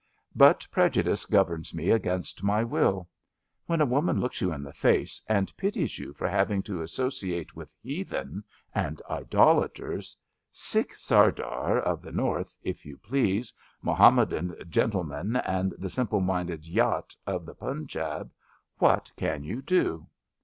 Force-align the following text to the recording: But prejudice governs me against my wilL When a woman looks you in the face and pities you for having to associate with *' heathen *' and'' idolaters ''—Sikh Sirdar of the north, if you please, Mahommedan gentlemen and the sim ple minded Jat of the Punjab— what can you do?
But 0.35 0.65
prejudice 0.71 1.27
governs 1.27 1.75
me 1.75 1.91
against 1.91 2.41
my 2.41 2.63
wilL 2.63 3.07
When 3.67 3.81
a 3.81 3.85
woman 3.85 4.19
looks 4.19 4.41
you 4.41 4.51
in 4.51 4.63
the 4.63 4.73
face 4.73 5.21
and 5.29 5.55
pities 5.57 5.99
you 5.99 6.11
for 6.11 6.27
having 6.27 6.63
to 6.63 6.81
associate 6.81 7.55
with 7.55 7.71
*' 7.81 7.83
heathen 7.83 8.43
*' 8.59 8.73
and'' 8.81 8.99
idolaters 9.11 10.17
''—Sikh 10.51 10.95
Sirdar 10.95 11.77
of 11.79 12.01
the 12.01 12.11
north, 12.11 12.57
if 12.63 12.83
you 12.83 12.97
please, 12.97 13.53
Mahommedan 13.83 14.55
gentlemen 14.69 15.35
and 15.35 15.73
the 15.77 15.87
sim 15.87 16.07
ple 16.07 16.19
minded 16.21 16.63
Jat 16.63 17.15
of 17.27 17.45
the 17.45 17.53
Punjab— 17.53 18.31
what 18.79 19.11
can 19.15 19.43
you 19.43 19.61
do? 19.61 20.07